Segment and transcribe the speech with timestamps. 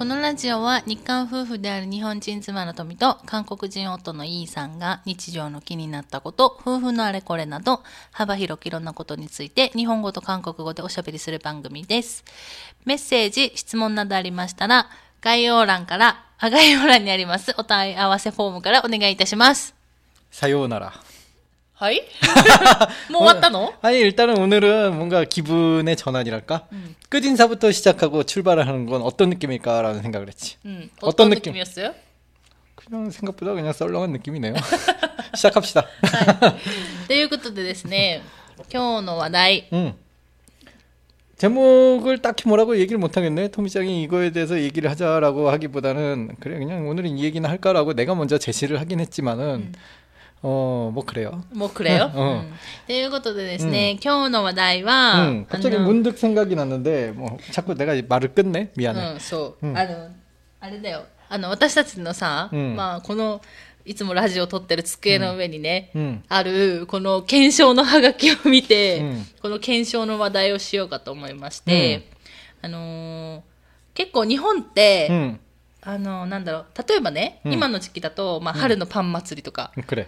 [0.00, 12.24] このラジオは日韓夫婦である日本人妻の富と韓国人夫のイーさんが日常の気になったこと、夫婦のあれこれなど幅広くいろんなことについて日本語と韓国語でおしゃべりする番組です。
[12.86, 14.88] メッセージ、質問などありましたら
[15.20, 19.74] 概要欄から、あ、概要欄にありますお問い合わせフォームからお願いいたします。
[20.30, 20.94] さようなら。
[21.91, 22.01] い
[23.11, 26.67] もう終わったの 아니 일단은 오늘은 뭔가 기분의 전환이랄까?
[27.09, 30.57] 끝인사부터 시작하고 출발을 하는 건 어떤 느낌일까라는 생각을 했지.
[30.65, 30.89] うん。
[31.01, 31.53] 어떤 ど 느낌?
[31.53, 31.93] んな君
[32.75, 34.53] 그냥 생각보다 그냥 썰렁한 느낌이네요.
[35.35, 35.81] 시작합시다.
[35.81, 36.47] は
[37.03, 37.07] い。
[37.07, 38.21] ということでですね、
[38.71, 39.93] 今日の話題、 음.
[41.37, 43.49] 제목을 딱히 뭐라고 얘기를 못 하겠네.
[43.49, 48.79] 토미짱이 이거에 대해서 얘기를 하자라고 하기보다는 그래 그냥 오늘은 이 얘기나 할까라고 내가 먼저 제시를
[48.79, 49.73] 하긴 했지만은
[50.43, 51.43] 어 뭐 그래요.
[51.53, 52.11] もうくれよ。
[52.13, 52.53] うんうん
[52.87, 58.71] ということでですね、今日の話題は、 음, 갑자기 あの 문득 생각이 났는데 뭐 자꾸 내가 말을 끊네.
[58.75, 59.13] 미안해.
[59.13, 60.09] うん、そう、うんあの、
[60.59, 61.05] あれだよ。
[61.29, 63.41] あの、私たちのさ、うんまあ、この、
[63.85, 66.21] いつもラジオを撮ってる机の上にね、 음.
[66.29, 72.07] ある、この検証のハガキを見て、うんこの検証の話題をしようかと思いまして、
[72.61, 73.41] あのー
[73.95, 75.39] 結構日本って、 음.
[75.81, 80.07] あのなんだろう、例えばね、うん今の時期だと、まあ、春のパン祭りとか、 그래.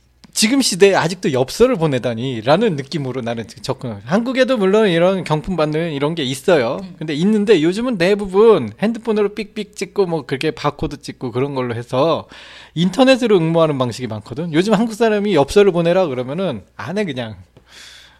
[0.32, 4.00] 지금 시대에 아직도 엽서를 보내다니라는 느낌으로 나는 접근.
[4.04, 6.78] 한국에도 물론 이런 경품 받는 이런 게 있어요.
[6.98, 12.28] 근데 있는데 요즘은 대부분 핸드폰으로 삑삑 찍고 뭐 그렇게 바코드 찍고 그런 걸로 해서
[12.74, 14.52] 인터넷으로 응모하는 방식이 많거든.
[14.52, 17.36] 요즘 한국 사람이 엽서를 보내라 그러면은 안 해 그냥.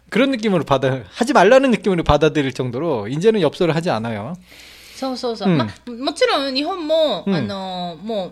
[0.09, 4.33] 그런 느낌으로 받아 하지 말라는 느낌으로 받아들일 정도로 이제는 엽서를 하지 않아요.
[4.95, 5.49] そうそうそう。
[5.49, 8.31] うんまあ、もちろん日本も、うんあのーもう、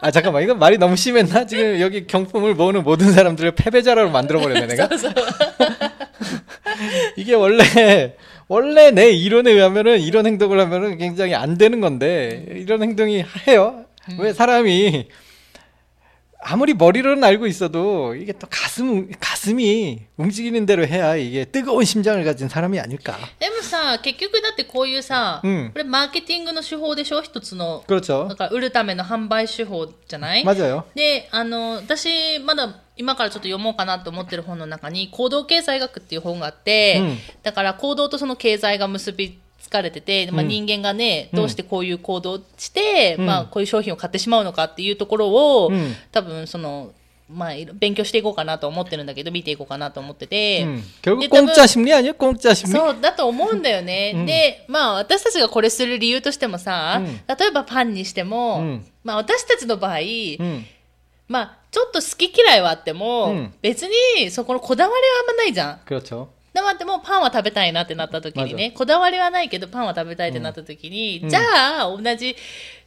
[0.00, 1.46] 아 잠깐만 이건 말이 너무 심했나?
[1.46, 4.88] 지금 여기 경품을 모으는 모든 사람들을 패배자로 만들어버렸네 내가.
[7.16, 8.16] 이게 원래
[8.48, 13.84] 원래 내 이론에 의하면은 이런 행동을 하면은 굉장히 안 되는 건데 이런 행동이 해요.
[14.10, 14.16] 음.
[14.20, 15.08] 왜 사람이
[16.42, 22.48] 아무리 머리로는 알고 있어도 이게 또 가슴 가슴이 움직이는 대로 해야 이게 뜨거운 심장을 가진
[22.48, 23.18] 사람이 아닐까.
[23.42, 27.22] 예, さ、結局だってこういうさ、うん、これマーケティングの手法でしょ？
[27.22, 27.84] 一つの。
[27.88, 30.44] だから売るための販売手法じゃない？
[30.94, 45.70] で、あの、私、まだ、今からちょっと読もうかなと思ってる本の中に、行動経済学っていう本があって、うん、だから行動とその経済が結びつかれてて、まあ、人間がね、うん、どうしてこういう行動して、うん、まあ、こういう商品を買ってしまうのかっていうところを、
[46.12, 46.92] 多分その
[47.29, 52.13] まあ、いろ勉強していこうかなと思ってるんだけど、見ていこうかなと思ってて、 음, 결국 일단은- 공짜 심리 아니야?
[52.13, 52.71] 공짜 심리?
[52.71, 54.11] そうだと思うんだよね。
[54.13, 60.65] うんで、まあ私たちがこれする理由としてもさ、うん例えばパンにしても、うんまあ私たちの場合、 음,
[61.27, 63.83] まあちょっと好き嫌いはあっても、うん別
[64.17, 65.79] にそこのこだわりはあんまないじゃん。
[65.83, 66.27] 그렇죠.
[66.53, 71.41] でもあってもパンは食べたいなってなった時にね、こだわりはないけどパンは食べたいってなった時に、うんじゃ
[71.85, 72.35] あ同じ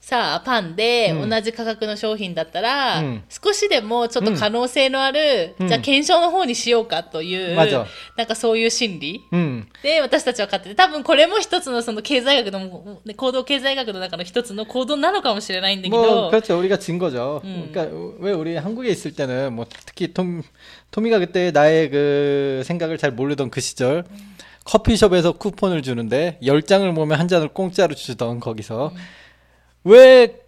[0.03, 7.75] さあパンでうん同じ価格の商品だったら、うん少しでもちょっと可能性のある、うんじゃあ検証の方にしようかという、まず
[8.17, 17.43] なんかそういう心理 음, で、私たちは買ってて、多分これも一つのその経済学の、ね行動経済学の中の一つの行動なのかもしれないんだけ 뭐 ど、 그렇죠 우리가 진 거죠.
[17.45, 17.69] 음.
[17.71, 20.43] 그러니까 왜 우리 한국에 있을 때는 뭐 특히 톰
[20.91, 24.05] 토미가 그때 나의 그 생각을 잘 모르던 그 시절
[24.65, 28.93] 커피숍에서 쿠폰을 주는데 열 장을 모으면 한 잔을 공짜로 주던 거기서
[29.85, 30.41] 왜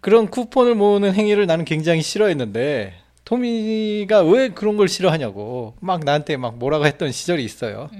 [0.00, 2.94] 그런 쿠폰을 모으는 행위를 나는 굉장히 싫어했는데
[3.24, 7.90] 토미가 왜 그런 걸 싫어하냐고 막 나한테 막 뭐라고 했던 시절이 있어요.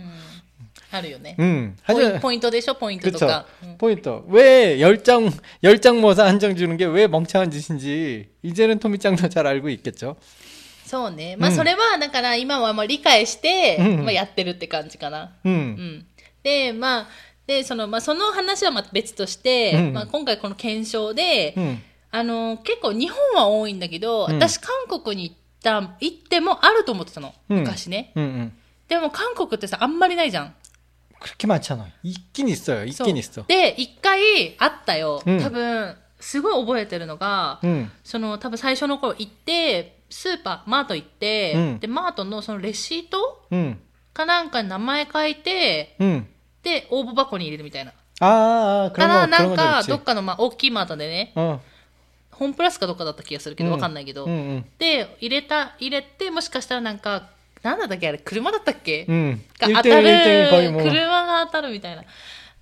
[0.92, 1.34] あるよね。
[1.40, 3.26] 음, ポイ 하여튼 ポイントでしょポイントと 그쵸.
[3.26, 3.46] か。
[3.62, 4.22] うん 포인트.
[4.28, 5.30] 왜 열장,
[5.64, 10.16] 열장 모아서 한 장 주는 게 왜 멍청한 짓인지, 이제는 토미짱도 잘 알고 있겠죠.
[10.86, 11.34] そうね。
[11.36, 15.32] まあうんそれは、だから今はまあ理解して、うんまあやってるって感じかな。
[15.44, 15.50] う 음,
[16.00, 16.06] ん。
[16.44, 17.08] で、まあ、
[17.46, 21.78] で、その、まあその話はまた別として、うんまあ今回この検証で、 음,
[22.10, 27.34] あの、結構日本は多いんだけど、うん私韓国に行った、行ってもあると思ってたの。
[27.48, 28.12] うん昔ね。
[28.16, 28.52] 음, 음.
[28.88, 30.54] でも韓国ってさ、あんまりないじゃん。
[31.18, 31.86] 그렇게 많잖아.
[32.02, 32.84] 있긴 있어요.
[32.84, 33.44] 있긴 있어.
[33.46, 35.22] で、一回あったよ。
[35.24, 37.90] うん多分、すごい覚えてるのが、 응.
[38.04, 43.78] その多分最初の頃行って、スーパー、マート行って、うんで、マートのそのレシート 응.
[44.14, 46.26] かなんかに名前書いて、 응.
[46.63, 47.93] で応募箱に入れるみたいな。
[48.19, 51.61] ああかなんかどっかのまあ大きい窓でね、本、
[52.31, 54.27] ホームプラスかどっかだった気がするけど、分、わかんないけど、
[54.77, 57.29] で入れた入れてもしかしたらなんか
[57.63, 62.03] 何だったっけあれ車だったっけ、が当たる車が当たるみたいな。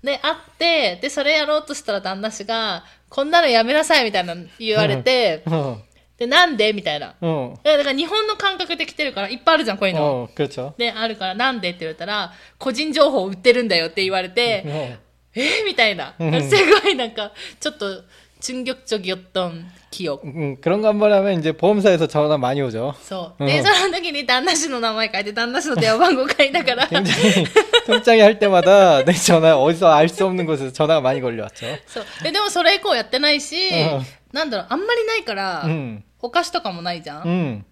[0.02, 5.82] であってでそれやろうとしたら旦那氏がこんなのやめなさいみたいな言われて、うん。
[6.19, 7.13] で、なんでみたいな。
[7.21, 7.55] 어.
[7.63, 10.27] でだから日本の感覚で来てるから、いっぱいあるじゃん、こういうの。
[10.27, 10.73] 어, 그렇죠.
[10.77, 14.97] で、あるから、なんでって言われたら、個人情報売ってるんだよって言われて、 어.
[15.37, 16.13] えーみたいな。
[16.17, 18.03] うんすごいなんか、ちょっと、
[18.39, 20.27] 충격적이었던記憶。
[20.27, 22.93] 음, 그런 거 한 번 하면 이제 보험사에서 전화 많이 오죠.
[23.01, 23.43] そう。
[23.43, 27.45] うんで、その時に旦那氏の名前書いて、旦那氏の電話番号書いたから、 굉장히
[27.87, 31.65] 통장이 할 때마다 내 전화 어디서 알 수 없는 곳에서 전화가 많이 걸려왔죠.
[31.87, 32.05] そう。
[32.23, 37.23] で、でもそれ以降やってないしうん、なんだろう、あんまりないから、 음, お菓子とかもないじゃん。
[37.23, 37.63] 음,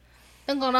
[0.45, 0.79] だから、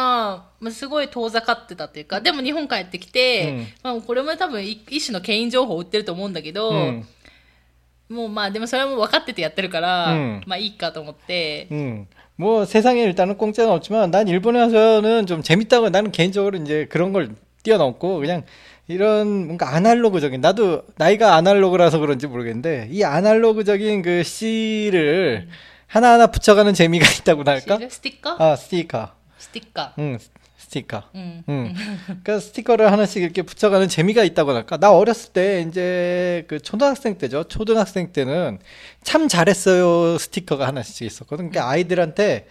[0.59, 7.03] まあ、すごい遠ざかってたっていうか、でも日本帰ってきて、うんまあ、これも多分い一種の牽引情報を売ってると思うんだけど、 음,
[8.09, 12.07] もうまあでもそれも分かっててやってるから、うんまあいいかと思って、 음.
[12.35, 17.35] 뭐 세상에 일단은 공짜는 없지만 난 일본에 와서는 좀 재밌다고 나는 개인적으로 이제 그런 걸
[17.63, 18.44] 뛰어넘고 그냥
[18.88, 25.47] 이런 뭔가 아날로그적인 나도 나이가 아날로그라서 그런지 모르겠는데 이 아날로그적인 그 씨를
[25.88, 27.79] 하나하나 붙여가는 재미가 있다고나 할까?
[27.82, 28.37] 아, 스티커?
[28.38, 29.11] 아 스티커.
[29.38, 29.93] 스티커.
[29.99, 30.19] 응
[30.56, 31.02] 스티커.
[31.14, 31.43] 응.
[31.49, 31.75] 응.
[32.23, 34.76] 그 스티커를 하나씩 이렇게 붙여가는 재미가 있다고 할까?
[34.76, 37.44] 나 어렸을 때 이제 그 초등학생 때죠.
[37.44, 38.58] 초등학생 때는
[39.02, 41.50] 참 잘했어요 스티커가 하나씩 있었거든.
[41.50, 42.49] 그러니까 아이들한테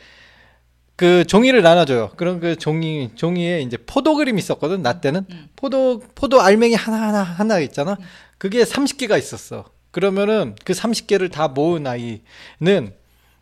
[0.96, 2.10] 그 종이를 나눠줘요.
[2.18, 4.82] 그런 그 종이 종이에 이제 포도 그림이 있었거든.
[4.82, 5.48] 나 때는 음.
[5.56, 7.98] 포도 포도 알맹이 하나 하나 하나 있잖아.
[8.40, 9.66] 그게 30개가 있었어.
[9.92, 12.94] 그러면은 그 30개를 다 모은 아이는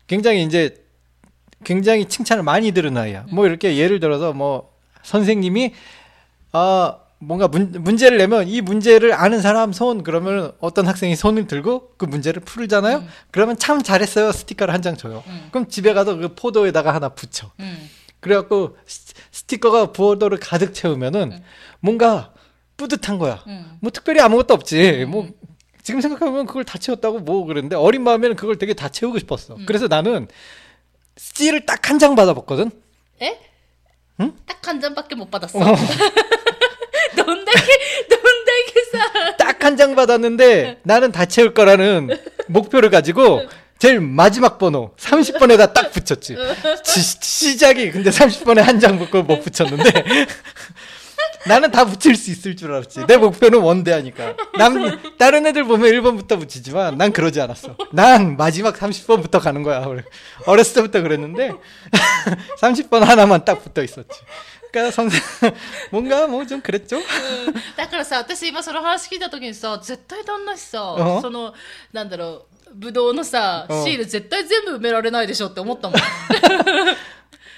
[0.06, 0.82] 굉장히 이제
[1.64, 3.26] 굉장히 칭찬을 많이 들은 아이야.
[3.30, 3.48] 뭐 음.
[3.48, 4.72] 이렇게 예를 들어서 뭐
[5.02, 5.72] 선생님이
[6.52, 11.92] 아 뭔가 문, 문제를 내면 이 문제를 아는 사람 손 그러면 어떤 학생이 손을 들고
[11.96, 12.98] 그 문제를 풀잖아요.
[12.98, 13.08] 음.
[13.30, 15.24] 그러면 참 잘했어요 스티커를 한 장 줘요.
[15.26, 15.48] 음.
[15.50, 17.50] 그럼 집에 가서 그 포도에다가 하나 붙여.
[17.60, 17.88] 음.
[18.20, 18.76] 그래갖고
[19.32, 21.38] 스티커가 포도를 가득 채우면은 음.
[21.80, 22.32] 뭔가
[22.76, 23.42] 뿌듯한 거야.
[23.46, 23.78] 음.
[23.80, 25.06] 뭐 특별히 아무것도 없지.
[25.08, 25.28] 뭐
[25.86, 29.54] 지금 생각하면 그걸 다 채웠다고 뭐 그랬는데 어린 마음에는 그걸 되게 다 채우고 싶었어.
[29.54, 29.66] 음.
[29.66, 30.26] 그래서 나는
[31.16, 32.72] C를 딱 한 장 받아봤거든.
[33.22, 33.38] 에?
[34.18, 34.32] 응?
[34.46, 35.60] 딱 한 장밖에 못 받았어.
[35.60, 35.62] 어.
[39.38, 42.10] 딱 한 장 받았는데 나는 다 채울 거라는
[42.48, 43.42] 목표를 가지고
[43.78, 46.34] 제일 마지막 번호 30번에다 딱 붙였지.
[46.34, 46.54] 어.
[46.84, 49.90] 시, 작이 근데 30번에 한 장 붙고 못 붙였는데
[51.47, 53.05] 나는 다 붙일 수 있을 줄 알았지.
[53.07, 54.35] 내 목표는 원대하니까.
[54.57, 57.75] 남 다른 애들 보면 1번부터 붙이지만 난 그러지 않았어.
[57.91, 59.79] 난 마지막 30번부터 가는 거야.
[59.85, 60.03] 어려-
[60.45, 61.51] 어렸을 때부터 그랬는데
[62.59, 64.19] 30번 하나만 딱 붙어 있었지.
[64.71, 65.19] 그러니까 선생
[65.91, 66.97] 뭔가 뭐 좀 그랬죠.
[67.75, 71.53] だからさ、私今その話聞いた時にさ、絶対旦那しさう、んその、
[71.91, 75.99] なんだろう、ぶどうのさ、うんシール絶対全部埋められないでしょって思ったもん。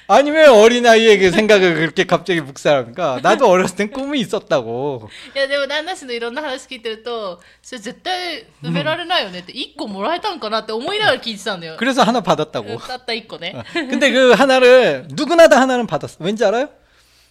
[0.07, 3.19] 아니 왜 어린아이의 그 생각을 그렇게 갑자기 묵살합니까?
[3.24, 5.09] 나도 어렸을 땐 꿈이 있었다고.
[5.35, 11.78] いやでも旦那氏のいろんな話聞いてると、それ絶対埋められないよねって、1個もらえたんかなって思いながら聞いてたんだよ。
[11.80, 12.78] 그래서 하나 받았다고.
[12.85, 13.63] たった1個ね。
[13.73, 16.18] 근데 그 하나를 누구나 다 하나는 받았어.
[16.19, 16.69] 왠지 알아요?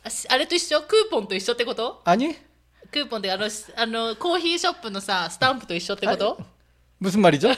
[0.04, 2.34] あしあれと一緒クーポンと一緒ってこと 아니?
[2.90, 6.38] クーポンであの、しあの、コーヒーショップのさ、スタンプと一緒ってこと
[6.98, 7.50] 무슨 말이죠?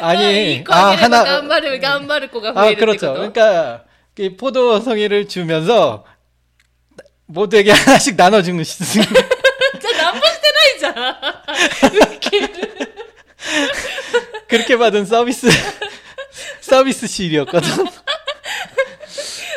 [0.00, 3.14] あ1 아니, 個あ 아 げれば 하나 頑張る、頑張る子が増 아 えるってこと 그렇죠.
[3.32, 3.88] 그러니까 이
[4.37, 6.05] 포도 성의를 주면서
[7.25, 9.03] 모두에게 하나씩 나눠주는 시즌.
[9.81, 11.43] 진짜 나쁜 테라이잖아.
[14.47, 15.47] 그렇게 받은 서비스
[16.61, 17.69] 서비스 시일이었거든.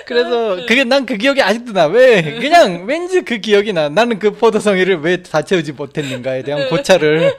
[0.06, 1.86] 그래서 아, 그 그게 난 그 기억이 아직도 나.
[1.86, 2.34] 왜 네.
[2.40, 3.88] 그냥 왠지 그 기억이 나.
[3.88, 6.68] 나는 그 포도성이를 왜 다 채우지 못했는가에 대한 네.
[6.68, 7.36] 고찰을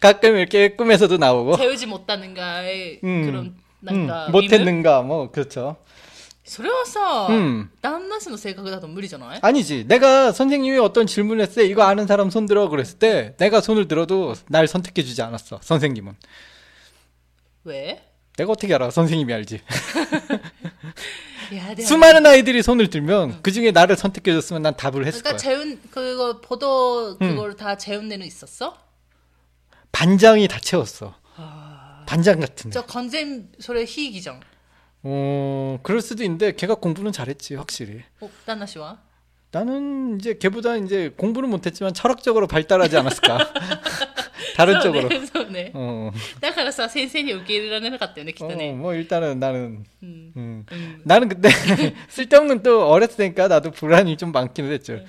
[0.00, 5.76] 가끔 이렇게 꿈에서도 나오고 채우지 못하는가의 음, 그런 난가 음, 못했는가 뭐 그렇죠.
[6.49, 9.85] それはさ、うん旦那氏の性格だと無理じゃない 아니지.
[9.87, 13.87] 내가 선생님이 어떤 질문을 했을 때 이거 아는 사람 손 들어 그랬을 때 내가 손을
[13.87, 15.59] 들어도 날 선택해 주지 않았어.
[15.61, 16.15] 선생님은.
[17.65, 18.03] 왜 ？
[18.37, 18.91] 내가 어떻게 알아?
[18.91, 19.61] 선생님이 알지.
[21.51, 25.37] いや、でも、 수많은 아이들이 손을 들면 그 중에 나를 선택해 줬으면 난 답을 했을 그러니까 거야.
[25.37, 28.77] 재운, 그거, 보도, 그걸 다 재운 데는 있었어?
[29.91, 31.15] 반장이 다 채웠어.
[31.37, 32.03] 아.
[32.07, 32.71] 반장 같은 애.
[32.73, 34.41] じゃあ完全、それ、ひいぎじゃん。
[35.03, 38.01] 어, 그럴 수도 있는데 걔가 공부는 잘했지, 확실히.
[38.21, 38.97] お、旦那氏は
[39.51, 43.53] 나는 이제 걔보다 이제 공부는 못했지만 철학적으로 발달하지 않았을까.
[44.57, 45.09] 다른 そう 쪽으로.
[45.09, 46.11] ねそうね 어,
[46.41, 50.65] だからさ先生に受け入れられなかったよねきっと 어, ね 뭐 일단은 나는 うん 음.
[50.71, 51.49] うん 나는 그때
[52.09, 54.99] 쓸데없는 또 어렸을 때니까 나도 불안이 좀 많기는 했죠.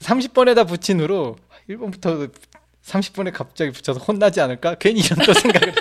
[0.00, 1.36] 30번에다 붙인 후로
[1.68, 2.30] 1번부터
[2.84, 4.74] 30번에 갑자기 붙여서 혼나지 않을까?
[4.76, 5.74] 괜히 이런 또 생각을.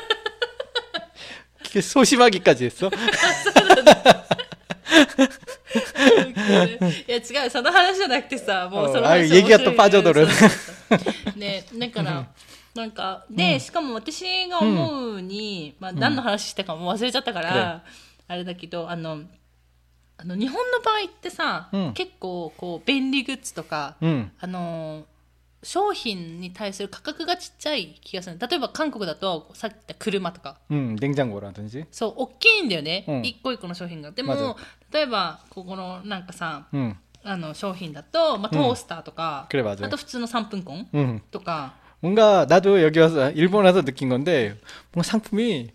[1.72, 2.89] 그게 소심하기까지 했어?
[7.08, 12.27] いや違うその話じゃなくてさもうそのあ話얘기가또빠져들어 そうそうそうねだから
[12.75, 17.84] なんかで、しかも私が思うに、まあ、何の話したかも忘れちゃったから、
[18.27, 19.22] あれだけどあの
[20.15, 24.32] あの日本の場合ってさ、うん結構こう便利グッズとか、 응.
[24.39, 25.06] あの
[25.63, 31.86] 商品に対する価格がちっちゃい気がする例えば韓国だとさっき言った車とか 응, 냉장고라든지.
[31.91, 34.56] そう大きいんだよね、うん一個一個の商品がでまずも
[34.94, 36.96] 例えばここのなんかさ 응.
[37.24, 39.84] あの商品だと、まあ、トースターとか、 그래 맞아.
[39.86, 41.22] あと普通の3分コン 응.
[41.32, 44.56] とか 뭔가 나도 여기 와서 일본 와서 느낀 건데
[44.94, 45.72] 뭔가 상품이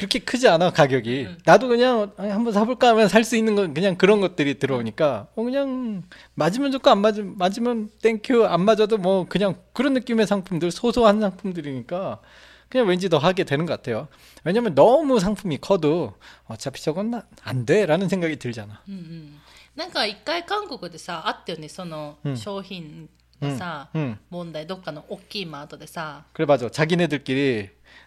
[0.00, 1.38] 그렇게 크지 않아 가격이 응.
[1.46, 5.42] 나도 그냥 아니, 한번 사볼까 하면 살 수 있는 건 그냥 그런 것들이 들어오니까 어
[5.42, 6.02] 그냥
[6.34, 12.20] 맞으면 좋고 안 맞으면 맞으면 땡큐 안 맞아도 뭐 그냥 그런 느낌의 상품들 소소한 상품들이니까
[12.68, 14.08] 그냥 왠지 더 하게 되는 것 같아요
[14.44, 19.38] 왜냐면 너무 상품이 커도 어차피 저건 나- 안 돼라는 생각이 들잖아 うんうん
[19.76, 23.08] なんか一回韓国でさあったよねそのうん商品
[23.40, 27.70] がさ、 응 問題どっかの大きいマートでさ 그래 맞아 자기네들끼리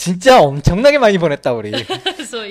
[0.00, 1.72] 진짜 엄청나게 많이 보냈다 우리.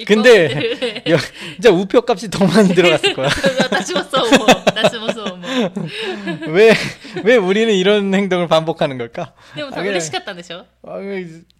[0.05, 1.17] 근데 여,
[1.55, 3.25] 진짜 우표 값이 더 많이 들어갔을 거야.
[6.45, 6.73] 왜왜
[7.25, 9.33] 왜 우리는 이런 행동을 반복하는 걸까?
[10.83, 10.99] 아, 아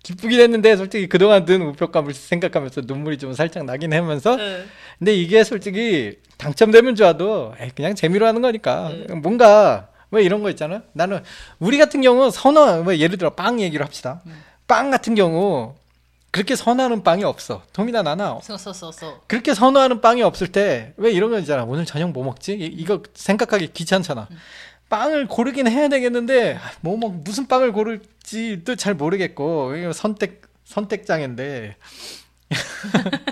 [0.03, 4.37] 기쁘긴 했는데 솔직히 그동안 든 우표 값을 생각하면서 눈물이 좀 살짝 나긴 하면서.
[4.37, 4.65] 응.
[4.99, 9.21] 근데 이게 솔직히 당첨되면 좋아도 에이, 그냥 재미로 하는 거니까 응.
[9.23, 10.83] 뭔가 뭐 이런 거 있잖아.
[10.93, 11.23] 나는
[11.57, 14.21] 우리 같은 경우 선호 뭐 예를 들어 빵 얘기를 합시다.
[14.27, 14.48] 응.
[14.69, 15.75] 빵 같은 경우
[16.31, 17.63] 그렇게 선호하는 빵이 없어.
[17.73, 18.39] 도미나 나나.
[18.43, 19.19] 써써써써.
[19.27, 21.63] 그렇게 선호하는 빵이 없을 때 왜 이런 거 있잖아.
[21.63, 22.53] 오늘 저녁 뭐 먹지?
[22.53, 24.27] 이거 생각하기 귀찮잖아.
[24.29, 24.37] 음.
[24.89, 31.75] 빵을 고르긴 해야 되겠는데 아, 뭐, 뭐 무슨 빵을 고를지도 잘 모르겠고 선택 선택장인데.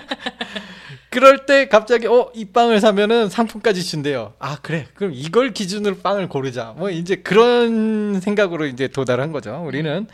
[1.10, 4.34] 그럴 때 갑자기 어 이 빵을 사면은 상품까지 준대요.
[4.38, 6.74] 아 그래 그럼 이걸 기준으로 빵을 고르자.
[6.76, 9.62] 뭐 이제 그런 생각으로 이제 도달한 거죠.
[9.66, 10.06] 우리는 음.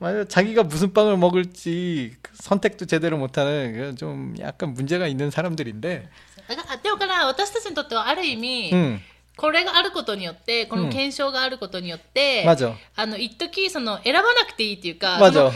[0.00, 6.08] 맞아 자기가 무슨 빵을 먹을지 그 선택도 제대로 못하는 그좀 약간 문제가 있는 사람들인데.
[6.48, 9.00] だからでもから私たちにとってはある意味、 응
[9.36, 15.52] これがあることによってこの検証があることによって、 맞아 あの一時その選ばなくていいっていうか 맞아 その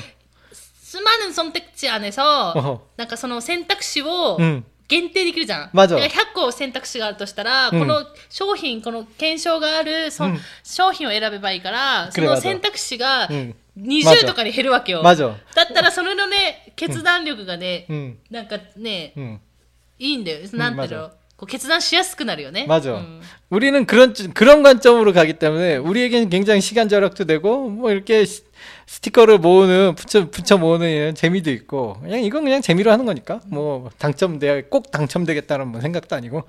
[0.83, 5.71] すまぬ선택지 안에서 어허 なんかその選択肢を 응 限定できるじゃん。
[5.73, 15.03] 맞아 だから100個選択肢があるとしたら、うんこの商品、この検証があるそ、うん商品を選べばいいから、そ 그래 の 맞아 選択肢がうん 20 맞아 とかに減るわけよ。
[15.03, 19.41] 맞아 だったらそれのね、決断力がね、 응 なんかね、 응
[19.99, 20.39] いいんだよ。
[20.55, 22.67] なんていうの、こう決断しやすくなるよね。
[22.69, 28.25] 맞아 うん 우리는 그런 그런 관점으로 가기 때문에 우리에게는 굉장히 시간 절약도 되고 뭐 이렇게
[28.25, 28.45] 시-
[28.87, 33.89] 스티커를 모으는 붙여 붙여 모으는 이런 재미도 있고 그냥 이건 그냥 재미로 하는 거니까 뭐
[33.99, 36.45] 당첨돼 꼭 당첨되겠다는 뭐 생각도 아니고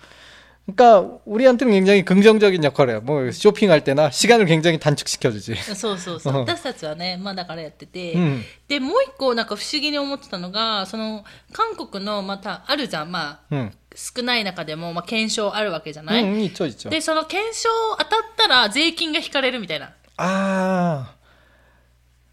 [0.67, 3.01] 그러니까 우리한테는 굉장히 긍정적인 역할을 해요.
[3.03, 5.55] 뭐 쇼핑할 때나 시간을 굉장히 단축시켜 주지.
[5.55, 6.33] そうそうそう。
[6.33, 8.43] うん私たちはね、まあだ からやってて、 음.
[8.67, 13.11] で、もう一個なんか不思議に思ってたのが、その、韓国のまたあるじゃん。
[13.11, 13.71] まあ、 음.
[13.95, 16.89] 少ない中でも、まあ、検証あるわけじゃない、 음, 있죠, 있죠.
[16.89, 19.93] で、その検証当たったら税金が引かれるみたいな。
[20.17, 21.15] 아.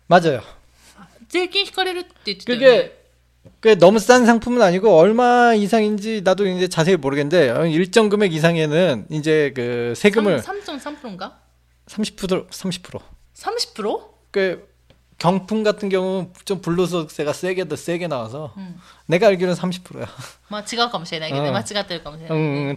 [0.06, 0.42] 맞아요.
[1.28, 2.92] 税金引かれるって言ってたよね。
[3.61, 9.07] 꽤 너무 싼 상품은 아니고 얼마 이상인지 나도 이제 자세히 모르겠는데 어, 일정 금액 이상에는
[9.09, 11.39] 이제 그 세금을 3.3%인가?
[11.87, 13.01] 30% 30%
[13.35, 14.09] 30%?
[14.31, 14.59] 꽤
[15.17, 18.79] 경품 같은 경우는 좀 불로소세가 세게 더 세게 나와서 음.
[19.05, 20.07] 내가 알기로는 30%야.
[20.49, 21.51] 마 지각 검색해야겠네.
[21.51, 22.03] 마 지각 될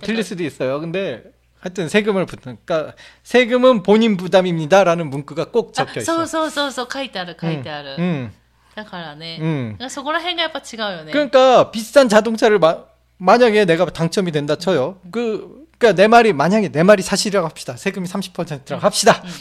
[0.00, 0.80] 틀릴 수도 있어요.
[0.80, 1.24] 근데
[1.58, 2.94] 하여튼 세금을 붙는 그러니까
[3.24, 6.26] 세금은 본인 부담입니다라는 문구가 꼭 적혀 아, 있어.
[6.26, 7.96] 서서서서 카이타르 카이타르.
[7.96, 8.32] 음, 음.
[8.75, 8.83] いてある。
[8.83, 8.83] 응.
[8.83, 9.89] だからね、 응.
[9.89, 11.11] そこら辺がやっぱ違うよね。
[11.11, 12.77] 그러니까 비싼 자동차를 마,
[13.17, 14.99] 만약에 내가 당첨이 된다 쳐요.
[15.11, 17.75] 그 그러니까 내 말이 만약에 내 말이 사실이라고 합시다.
[17.77, 19.21] 세금이 30%라고 합시다.
[19.25, 19.31] 음.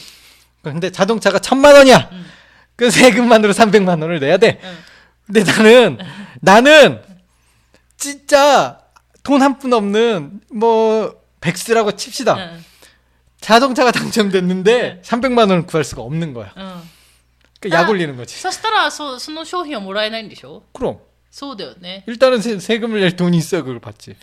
[0.63, 2.09] 근데 자동차가 천만 원이야.
[2.13, 2.27] 음.
[2.77, 4.59] 그 세금만으로 300만 원을 내야 돼.
[4.63, 4.77] 응.
[5.27, 5.99] 근데 나는
[6.41, 7.03] 나는
[7.97, 8.81] 진짜
[9.23, 12.37] 돈 한 푼 없는 뭐 백스라고 칩시다.
[12.37, 12.65] 응.
[13.41, 16.53] 자동차가 당첨됐는데 300만 원을 구할 수가 없는 거야.
[17.65, 17.71] うん。
[17.71, 20.99] 그러니까 약 올리는 거지.そしたら、そその商品はもらえないんでしょ 그럼
[21.31, 22.05] そうだよね。
[22.07, 24.17] 일단은 세, 세금을 낼 돈이 있어야 그걸 받지.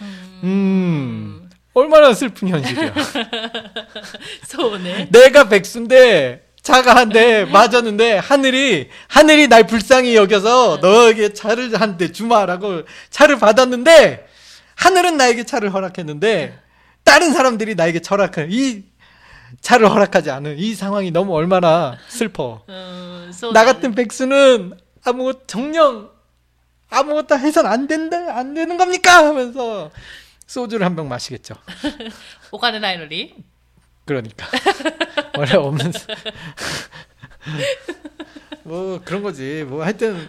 [0.44, 0.50] うん。
[0.50, 2.94] 음 얼마나 슬픈 현실이야.
[4.48, 5.08] そうね。
[5.12, 12.12] 내가 백수인데 차가 한 대 맞았는데 하늘이 하늘이 날 불쌍히 여겨서 너에게 차를 한 대
[12.12, 14.27] 주마라고 차를 받았는데
[14.75, 16.60] 하늘은 나에게 차를 허락했는데
[17.03, 18.84] 다른 사람들이 나에게 철학한 이
[19.61, 22.62] 차를 허락하지 않은 이 상황이 너무 얼마나 슬퍼.
[22.66, 26.11] 어, 나 같은 백수는 아무것 정령
[26.90, 29.90] 아무것도 해선 안 된다 안 되는 겁니까 하면서
[30.47, 31.54] 소주를 한 병 마시겠죠.
[32.52, 33.35] 오가는 나이놀리.
[34.04, 34.47] 그러니까
[35.38, 35.92] 원래 없는
[38.64, 39.64] 뭐 그런 거지.
[39.66, 40.28] 뭐 하여튼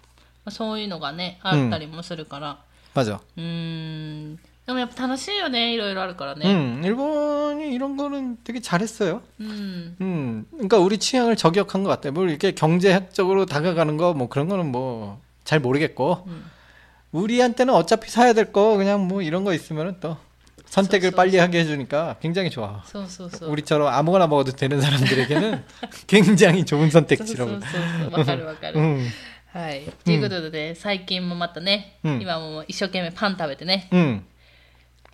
[0.50, 2.58] そういうのがね、あったりもするから、
[2.94, 4.38] 맞아 うーん。
[4.66, 6.44] でもやっぱ楽しいよね、いろいろあるからね。
[6.46, 9.96] 응 일본이 이런 거는 되게 잘했어요 うん。
[10.00, 12.12] 음, 그러니까 우리 취향을 저격한 것 같아요.
[12.12, 16.44] 뭐 이렇게 경제학적으로 다가가는 거 뭐 그런 거는 뭐 잘 모르겠고 음.
[17.12, 20.16] 우리한테는 어차피 사야 될 거 그냥 뭐 이런 거 있으면은 또
[20.66, 22.82] 선택을 소, 소, 빨리 하게 해주니까 굉장히 좋아.
[22.84, 23.50] そうそうそう。
[23.50, 25.64] 우리처럼 아무거나 먹어도 되는 사람들에게는
[26.08, 27.50] 굉장히 좋은 そうそう 선택지라고.
[27.50, 28.18] そうそう。
[28.18, 28.80] わかるわかる。
[28.80, 29.06] 음,
[29.52, 29.82] はい。
[30.04, 34.24] ということでね、最近もまたね、うん今も一生懸命パン食べてね、 음.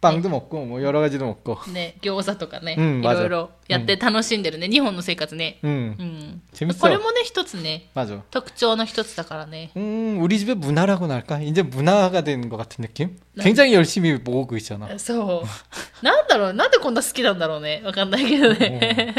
[0.01, 1.61] 빵도 먹고 뭐 여러 가지도 먹고.
[1.73, 5.61] ね、餃子とかね、うんいろいろやって楽しんでるね、日本の生活ね。
[5.63, 6.43] 음, うん。
[6.53, 6.81] 재밌어.
[6.81, 8.21] これもね、一つね、 맞아.
[8.33, 9.71] 特徴の一つだからね。
[9.77, 11.41] 음, 우리 집에 문화라고 할까?
[11.41, 13.17] 이제 문화가 되는 것 같은 느낌?
[13.41, 14.99] 굉장히 열심히 모으고 있잖아.
[14.99, 16.05] そう。
[16.05, 17.81] なんだろう、なんでこんな好きなんだろうね。
[17.85, 19.15] わかんないけどね。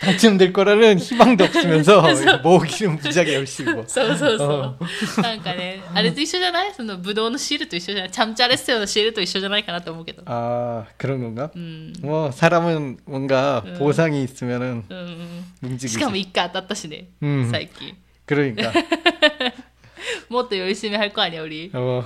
[0.00, 2.00] 당첨될 거라는 희망도 없으면서
[2.44, 3.84] 모으기는 무지하게 열심히 모아.
[3.86, 4.76] そうそうそ
[5.18, 5.20] う。
[5.20, 10.22] なんかね、あれと一緒じゃないその、ブドウのシールと一緒じゃないチャンチャレッセオのシールと一緒じゃないかなと思うけど。
[10.26, 11.50] 아 그런 건가?
[11.56, 11.92] うん。
[12.02, 13.74] 뭐 사람은 뭔가 음.
[13.78, 15.44] 보상이 있으면은 うん。
[15.62, 15.88] 움직이지.
[15.88, 17.96] しかも一回当たったしね、うん最近。
[18.26, 18.72] 그러니까
[20.28, 21.70] もっと열심히할 거 아니야, 우리.
[21.72, 22.04] 어,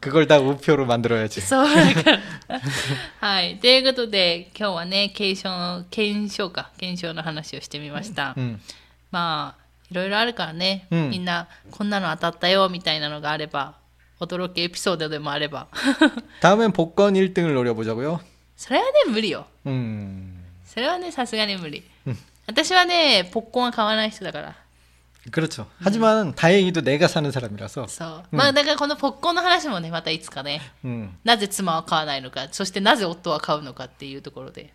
[0.00, 1.40] 그걸 다 우표로 만들어야지.
[1.40, 2.20] そ うだから。
[3.20, 3.58] はい。
[3.58, 8.34] ということで、今日はね、検証、検証か、検証の話をしてみました。
[8.36, 8.60] 음.
[9.10, 13.74] まあ、いろいろあるからね、うんみんな、こんなの当たったよ、みたいなのがあれば、
[14.20, 15.66] 驚きエピソードでもあれば。
[16.40, 18.20] 다음엔 복권 1등을 노려보자고요.
[18.56, 19.46] それはね、無理よ。
[19.66, 20.36] 음.
[20.66, 21.82] それはね、さすがに無理。
[22.46, 24.54] 私はね、ポッコンは買わない人だから。
[25.30, 25.66] 그렇죠.
[25.82, 27.86] 하지만 다행히도 내가 사는 사람이라서.
[27.88, 28.36] そう。
[28.36, 31.10] まあ、だからこのポッコンの話もね、またいつかね、 음.
[31.24, 34.72] なぜ妻は買わないのか、そしてなぜ夫は買うのかっていうところで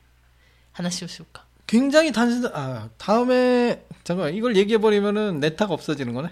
[0.72, 1.44] 話をしようか。
[1.68, 2.52] 굉장히 단순.
[2.54, 6.30] 아 다음에 잠깐 이걸 얘기해 버리면은 네타가 없어지는 거네.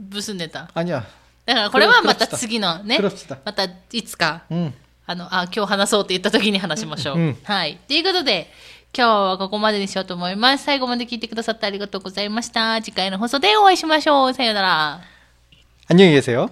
[0.00, 0.68] ブスネタ。
[0.74, 1.04] 아니야.
[1.44, 3.38] だからこれはまた 그럽시다 次のね、 그럽시다.
[3.44, 4.72] またいつか 음.
[5.06, 7.18] あの、あ、今日話そうって言った時に話しましょう。
[7.18, 7.80] うんはい。
[7.88, 8.48] ということで、
[8.96, 10.64] 今日はここまでにしようと思います。
[10.64, 12.80] 最後まで聞いてくださってありがとうございました。
[12.82, 14.34] 次回の放送でお会いしましょう。
[14.34, 15.00] さようなら。
[15.88, 16.50] 안녕히 계세요.